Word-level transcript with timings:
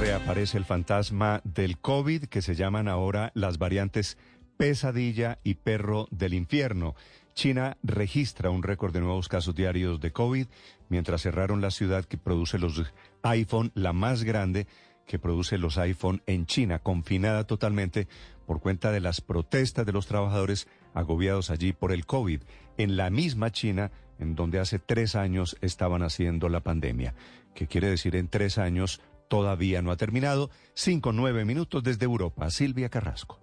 Reaparece 0.00 0.56
el 0.56 0.64
fantasma 0.64 1.42
del 1.44 1.76
COVID 1.78 2.24
que 2.24 2.40
se 2.40 2.54
llaman 2.54 2.88
ahora 2.88 3.32
las 3.34 3.58
variantes 3.58 4.16
pesadilla 4.56 5.38
y 5.44 5.56
perro 5.56 6.08
del 6.10 6.32
infierno. 6.32 6.94
China 7.34 7.76
registra 7.82 8.48
un 8.48 8.62
récord 8.62 8.94
de 8.94 9.00
nuevos 9.00 9.28
casos 9.28 9.54
diarios 9.54 10.00
de 10.00 10.10
COVID, 10.10 10.46
mientras 10.88 11.20
cerraron 11.20 11.60
la 11.60 11.70
ciudad 11.70 12.06
que 12.06 12.16
produce 12.16 12.58
los 12.58 12.82
iPhone, 13.22 13.72
la 13.74 13.92
más 13.92 14.24
grande 14.24 14.66
que 15.06 15.18
produce 15.18 15.58
los 15.58 15.76
iPhone 15.76 16.22
en 16.26 16.46
China, 16.46 16.78
confinada 16.78 17.44
totalmente 17.44 18.08
por 18.46 18.60
cuenta 18.60 18.92
de 18.92 19.00
las 19.00 19.20
protestas 19.20 19.84
de 19.84 19.92
los 19.92 20.06
trabajadores 20.06 20.66
agobiados 20.94 21.50
allí 21.50 21.74
por 21.74 21.92
el 21.92 22.06
COVID, 22.06 22.40
en 22.78 22.96
la 22.96 23.10
misma 23.10 23.52
China 23.52 23.92
en 24.18 24.34
donde 24.34 24.60
hace 24.60 24.78
tres 24.78 25.14
años 25.14 25.56
estaban 25.60 26.02
haciendo 26.02 26.48
la 26.48 26.60
pandemia, 26.60 27.14
que 27.54 27.66
quiere 27.66 27.88
decir 27.88 28.16
en 28.16 28.28
tres 28.28 28.58
años 28.58 29.00
todavía 29.30 29.80
no 29.80 29.92
ha 29.92 29.96
terminado. 29.96 30.50
Cinco, 30.74 31.12
nueve 31.12 31.44
minutos 31.44 31.82
desde 31.84 32.04
Europa. 32.04 32.50
Silvia 32.50 32.88
Carrasco. 32.90 33.38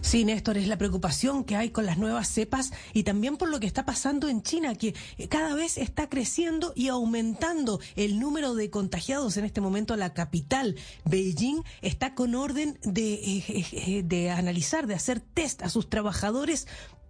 Sí, 0.00 0.24
Néstor, 0.24 0.56
es 0.56 0.68
la 0.68 0.78
preocupación 0.78 1.44
que 1.44 1.56
hay 1.56 1.70
con 1.70 1.86
las 1.86 1.98
nuevas 1.98 2.28
cepas 2.28 2.72
y 2.92 3.02
también 3.02 3.36
por 3.36 3.50
lo 3.50 3.60
que 3.60 3.66
está 3.66 3.84
pasando 3.84 4.28
en 4.28 4.42
China, 4.42 4.74
que 4.74 4.94
cada 5.28 5.54
vez 5.54 5.76
está 5.76 6.08
creciendo 6.08 6.72
y 6.74 6.88
aumentando 6.88 7.80
el 7.94 8.18
número 8.18 8.54
de 8.54 8.70
contagiados. 8.70 9.36
En 9.36 9.44
este 9.44 9.60
momento 9.60 9.96
la 9.96 10.14
capital, 10.14 10.76
Beijing, 11.04 11.62
está 11.82 12.14
con 12.14 12.34
orden 12.34 12.78
de, 12.82 13.14
eh, 13.14 13.44
eh, 13.48 13.64
eh, 13.72 14.02
de 14.02 14.30
analizar, 14.30 14.86
de 14.86 14.94
hacer 14.94 15.20
test 15.20 15.62
a 15.62 15.68
sus 15.68 15.88
trabajadores 15.90 16.66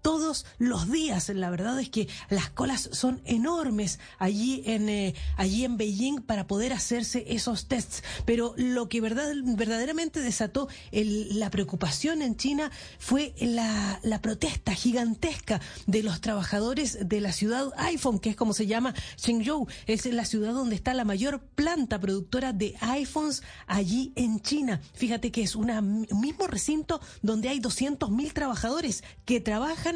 todos 0.07 0.47
los 0.59 0.89
días. 0.89 1.31
La 1.31 1.51
verdad 1.51 1.81
es 1.81 1.91
que 1.91 2.07
las 2.31 2.49
colas 2.49 2.89
son 2.93 3.21
enormes 3.25 3.99
allí 4.21 4.63
en, 4.65 4.89
eh, 4.89 5.17
allí 5.37 5.65
en 5.65 5.77
Beijing 5.77 6.23
para 6.23 6.47
poder 6.47 6.73
hacerse 6.73 7.25
esos 7.27 7.67
tests. 7.67 8.05
Pero 8.25 8.55
lo 8.57 8.89
que 8.89 9.01
verdad, 9.01 9.33
verdaderamente 9.43 10.21
desató 10.21 10.69
la 10.93 11.51
preocupación 11.51 12.23
en 12.23 12.37
China 12.37 12.71
fue 13.01 13.35
la, 13.41 13.99
la 14.05 14.23
protesta 14.23 14.75
gigantesca 14.75 15.61
de 15.89 16.05
los 16.05 16.21
trabajadores 16.21 17.09
de 17.09 17.21
la 17.21 17.33
ciudad 17.33 17.73
iPhone, 17.77 18.21
que 18.21 18.31
es 18.31 18.37
como 18.37 18.53
se 18.53 18.69
llama 18.69 18.95
Chengzhou. 19.17 19.67
Es 19.89 20.07
la 20.07 20.25
ciudad 20.25 20.53
donde 20.53 20.77
está 20.77 20.95
la 20.95 21.05
mayor 21.05 21.41
planta 21.57 21.99
productora 21.99 22.53
de 22.53 22.77
iPhones 22.81 23.43
allí 23.67 24.13
en 24.15 24.41
China. 24.41 24.81
Fíjate 24.95 25.33
que 25.33 25.43
es 25.43 25.57
un 25.57 26.07
mismo 26.13 26.47
recinto 26.47 27.01
donde 27.23 27.49
hay 27.49 27.59
200 27.59 28.09
mil 28.13 28.33
trabajadores 28.33 29.03
que 29.25 29.41
trabajan 29.41 29.96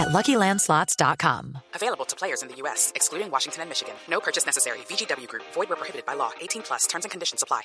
at 0.00 0.08
LuckyLandSlots.com. 0.08 1.58
Available 1.74 2.06
to 2.06 2.16
players 2.16 2.42
in 2.42 2.48
the 2.48 2.56
U.S., 2.62 2.92
excluding 2.94 3.30
Washington 3.30 3.62
and 3.62 3.68
Michigan. 3.68 3.94
No 4.08 4.18
purchase 4.20 4.46
necessary. 4.46 4.78
VGW 4.88 5.28
Group. 5.28 5.44
Void 5.54 5.68
where 5.68 5.76
prohibited 5.76 6.06
by 6.06 6.14
law. 6.14 6.32
18 6.40 6.62
plus. 6.62 6.86
Terms 6.86 7.04
and 7.04 7.10
conditions 7.10 7.42
apply. 7.42 7.62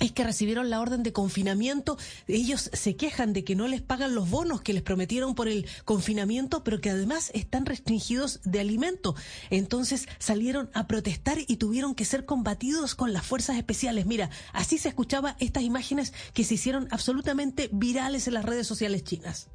Es 0.00 0.12
que 0.12 0.24
recibieron 0.24 0.70
la 0.70 0.80
orden 0.80 1.02
de 1.02 1.12
confinamiento. 1.12 1.96
Ellos 2.26 2.70
se 2.72 2.96
quejan 2.96 3.32
de 3.32 3.44
que 3.44 3.54
no 3.54 3.68
les 3.68 3.80
pagan 3.80 4.14
los 4.14 4.28
bonos 4.28 4.60
que 4.60 4.72
les 4.72 4.82
prometieron 4.82 5.34
por 5.34 5.48
el 5.48 5.66
confinamiento, 5.84 6.64
pero 6.64 6.80
que 6.80 6.90
además 6.90 7.30
están 7.32 7.64
restringidos 7.64 8.40
de 8.44 8.60
alimento. 8.60 9.14
Entonces 9.50 10.08
salieron 10.18 10.70
a 10.74 10.86
protestar 10.86 11.38
y 11.46 11.56
tuvieron 11.56 11.94
que 11.94 12.04
ser 12.04 12.26
combatidos 12.26 12.94
con 12.94 13.12
las 13.12 13.24
fuerzas 13.24 13.56
especiales. 13.56 14.04
Mira, 14.04 14.30
así 14.52 14.78
se 14.78 14.88
escuchaba 14.88 15.36
estas 15.38 15.62
imágenes 15.62 16.12
que 16.34 16.44
se 16.44 16.54
hicieron 16.54 16.88
absolutamente 16.90 17.70
virales 17.72 18.26
en 18.26 18.34
las 18.34 18.44
redes 18.44 18.66
sociales 18.66 19.04
chinas. 19.04 19.48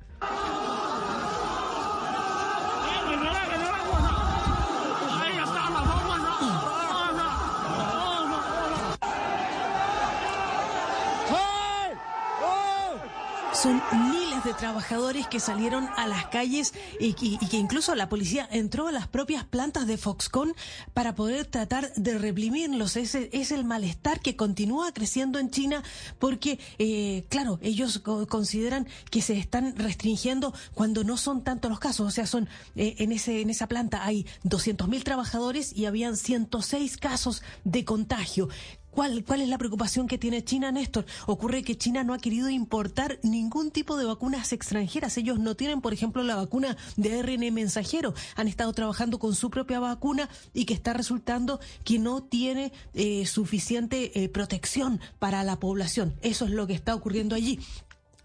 Son 13.61 13.81
miles 13.91 14.41
de 14.45 14.53
trabajadores 14.53 15.27
que 15.27 15.41
salieron 15.41 15.89
a 15.97 16.07
las 16.07 16.27
calles 16.27 16.73
y, 16.97 17.11
que 17.13 17.57
incluso 17.57 17.93
la 17.93 18.07
policía 18.07 18.47
entró 18.49 18.87
a 18.87 18.93
las 18.93 19.09
propias 19.09 19.43
plantas 19.43 19.85
de 19.85 19.97
Foxconn 19.97 20.53
para 20.93 21.13
poder 21.13 21.45
tratar 21.45 21.91
de 21.95 22.17
reprimirlos. 22.17 22.95
Ese 22.95 23.29
es 23.33 23.51
el 23.51 23.65
malestar 23.65 24.21
que 24.21 24.37
continúa 24.37 24.93
creciendo 24.93 25.39
en 25.39 25.49
China 25.51 25.83
porque, 26.19 26.57
eh, 26.77 27.25
claro, 27.27 27.59
ellos 27.61 27.99
consideran 28.29 28.87
que 29.11 29.21
se 29.21 29.37
están 29.37 29.75
restringiendo 29.75 30.53
cuando 30.73 31.03
no 31.03 31.17
son 31.17 31.43
tantos 31.43 31.69
los 31.69 31.79
casos. 31.79 32.07
O 32.07 32.11
sea, 32.11 32.27
son 32.27 32.47
eh, 32.77 32.95
en, 32.99 33.11
ese, 33.11 33.41
en 33.41 33.49
esa 33.49 33.67
planta 33.67 34.05
hay 34.05 34.25
200.000 34.45 35.03
trabajadores 35.03 35.75
y 35.75 35.85
habían 35.85 36.15
106 36.15 36.95
casos 36.95 37.43
de 37.65 37.83
contagio. 37.83 38.47
¿Cuál, 38.91 39.23
¿Cuál 39.23 39.41
es 39.41 39.49
la 39.49 39.57
preocupación 39.57 40.07
que 40.07 40.17
tiene 40.17 40.43
China, 40.43 40.71
Néstor? 40.71 41.05
Ocurre 41.27 41.63
que 41.63 41.77
China 41.77 42.03
no 42.03 42.13
ha 42.13 42.19
querido 42.19 42.49
importar 42.49 43.19
ningún 43.23 43.71
tipo 43.71 43.97
de 43.97 44.05
vacunas 44.05 44.51
extranjeras. 44.51 45.17
Ellos 45.17 45.39
no 45.39 45.55
tienen, 45.55 45.81
por 45.81 45.93
ejemplo, 45.93 46.23
la 46.23 46.35
vacuna 46.35 46.75
de 46.97 47.19
ARN 47.19 47.53
mensajero. 47.53 48.13
Han 48.35 48.47
estado 48.47 48.73
trabajando 48.73 49.19
con 49.19 49.35
su 49.35 49.49
propia 49.49 49.79
vacuna 49.79 50.29
y 50.53 50.65
que 50.65 50.73
está 50.73 50.93
resultando 50.93 51.59
que 51.83 51.99
no 51.99 52.23
tiene 52.23 52.71
eh, 52.93 53.25
suficiente 53.25 54.23
eh, 54.23 54.29
protección 54.29 54.99
para 55.19 55.43
la 55.43 55.59
población. 55.59 56.15
Eso 56.21 56.45
es 56.45 56.51
lo 56.51 56.67
que 56.67 56.73
está 56.73 56.95
ocurriendo 56.95 57.35
allí. 57.35 57.59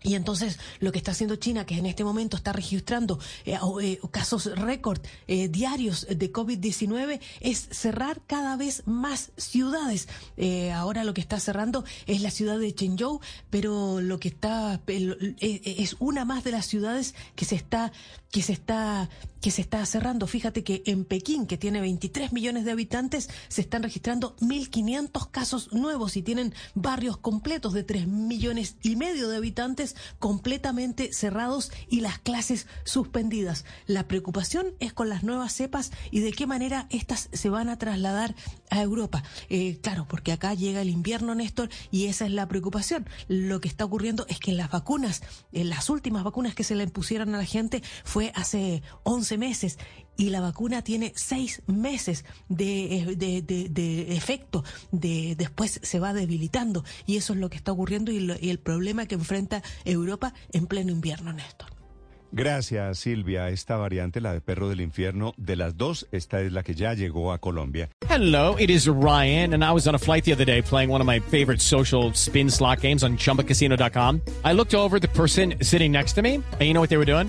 Y 0.05 0.17
entonces 0.17 0.59
lo 0.81 0.93
que 0.93 0.99
está 0.99 1.13
haciendo 1.13 1.37
China, 1.37 1.65
que 1.65 1.79
en 1.79 1.87
este 1.87 2.05
momento 2.05 2.37
está 2.37 2.53
registrando 2.53 3.19
eh, 3.47 3.59
eh, 3.81 3.99
casos 4.11 4.55
récord 4.55 5.01
eh, 5.27 5.49
diarios 5.49 6.07
de 6.09 6.31
COVID-19, 6.31 7.21
es 7.41 7.69
cerrar 7.71 8.21
cada 8.27 8.57
vez 8.57 8.83
más 8.87 9.33
ciudades. 9.39 10.07
ahora 10.75 11.05
lo 11.05 11.15
que 11.15 11.23
está 11.23 11.41
cerrando 11.41 11.85
es 12.07 12.21
la 12.21 12.31
ciudad 12.31 12.59
de 12.59 12.75
Chengzhou, 12.75 13.21
pero 13.49 14.03
lo 14.03 14.21
que 14.21 14.29
está 14.29 14.83
es 14.87 15.97
una 16.01 16.27
más 16.27 16.45
de 16.45 16.53
las 16.53 16.67
ciudades 16.67 17.15
que 17.35 17.47
se 17.47 17.55
está 17.55 17.91
que 18.31 18.43
se 18.43 18.53
está 18.53 19.09
que 19.41 19.51
se 19.51 19.61
está 19.61 19.85
cerrando. 19.87 20.27
Fíjate 20.27 20.65
que 20.65 20.83
en 20.87 21.05
Pekín, 21.05 21.47
que 21.47 21.59
tiene 21.59 21.81
23 21.83 22.33
millones 22.33 22.65
de 22.65 22.73
habitantes, 22.73 23.29
se 23.49 23.61
están 23.61 23.83
registrando 23.83 24.35
1.500 24.41 25.31
casos 25.31 25.73
nuevos 25.73 26.17
y 26.17 26.23
tienen 26.23 26.55
barrios 26.75 27.19
completos 27.19 27.75
de 27.75 27.85
3 27.85 28.09
millones 28.09 28.77
y 28.83 28.97
medio 28.97 29.29
de 29.29 29.37
habitantes 29.37 29.94
completamente 30.19 31.13
cerrados 31.13 31.73
y 31.89 32.01
las 32.01 32.19
clases 32.19 32.67
suspendidas. 32.85 33.65
La 33.87 34.09
preocupación 34.09 34.75
es 34.81 34.93
con 34.93 35.09
las 35.09 35.25
nuevas 35.25 35.53
cepas 35.53 35.93
y 36.11 36.21
de 36.21 36.33
qué 36.33 36.47
manera 36.47 36.87
estas 36.91 37.29
se 37.33 37.49
van 37.49 37.69
a 37.69 37.79
trasladar 37.79 38.35
a 38.75 38.83
Europa. 38.83 39.23
Eh, 39.49 39.79
claro, 39.83 40.07
porque 40.09 40.33
acá 40.33 40.55
llega 40.55 40.83
el 40.83 40.91
invierno, 40.91 41.35
Néstor, 41.35 41.69
y 41.91 42.07
esa 42.07 42.27
es 42.27 42.33
la 42.33 42.49
preocupación. 42.49 43.09
Lo 43.29 43.61
que 43.61 43.69
está 43.69 43.85
ocurriendo 43.85 44.27
es 44.29 44.39
que 44.39 44.53
las 44.53 44.71
vacunas, 44.71 45.23
en 45.53 45.69
las 45.69 45.91
últimas 45.91 46.25
vacunas 46.25 46.55
que 46.55 46.65
se 46.65 46.75
le 46.75 46.85
impusieron 46.85 47.35
a 47.35 47.39
la 47.39 47.45
gente 47.45 47.83
fue 48.05 48.33
hace 48.35 48.83
11 49.05 49.39
meses 49.39 49.79
y 50.17 50.31
la 50.31 50.41
vacuna 50.41 50.83
tiene 50.83 51.13
seis 51.17 51.63
meses 51.67 52.25
de, 52.49 53.15
de, 53.17 53.43
de, 53.43 54.17
efecto, 54.17 54.65
de, 54.93 55.35
después 55.37 55.81
se 55.83 55.99
va 55.99 56.13
debilitando 56.13 56.85
y 57.07 57.17
eso 57.17 57.33
es 57.33 57.41
lo 57.41 57.51
que 57.51 57.57
está 57.57 57.73
ocurriendo 57.73 58.13
y, 58.13 58.33
y 58.41 58.51
el 58.51 58.59
problema 58.59 59.07
que 59.07 59.17
enfrenta 59.17 59.63
Europa 59.85 60.35
en 60.53 60.67
pleno 60.67 60.93
invierno, 60.93 61.33
Néstor. 61.33 61.74
Gracias, 62.37 62.99
Silvia. 62.99 63.49
Esta 63.49 63.77
variante, 63.77 64.21
la 64.21 64.33
de 64.33 64.41
perro 64.41 64.69
del 64.69 64.81
infierno, 64.81 65.35
de 65.37 65.55
las 65.55 65.77
dos, 65.77 66.09
esta 66.11 66.41
es 66.41 66.51
la 66.51 66.65
que 66.65 66.75
ya 66.75 66.93
llegó 66.93 67.33
a 67.33 67.39
Colombia. 67.39 67.89
Hello, 68.09 68.57
it 68.59 68.71
is 68.71 68.89
Ryan, 68.89 69.55
and 69.55 69.63
I 69.65 69.71
was 69.71 69.87
on 69.87 69.95
a 69.95 69.99
flight 69.99 70.25
the 70.25 70.33
other 70.33 70.45
day 70.45 70.61
playing 70.61 70.91
one 70.91 71.01
of 71.01 71.07
my 71.07 71.21
favorite 71.21 71.61
social 71.61 72.13
spin 72.15 72.51
slot 72.51 72.81
games 72.81 73.05
on 73.05 73.17
chumbacasino.com. 73.17 74.21
I 74.45 74.53
looked 74.53 74.75
over 74.75 74.99
the 74.99 75.07
person 75.07 75.55
sitting 75.63 75.93
next 75.93 76.15
to 76.15 76.23
me, 76.23 76.35
and 76.35 76.63
you 76.63 76.73
know 76.75 76.81
what 76.81 76.91
they 76.91 76.99
were 76.99 77.05
doing? 77.05 77.29